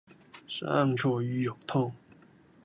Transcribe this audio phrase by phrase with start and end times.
[0.03, 1.93] 生菜魚肉湯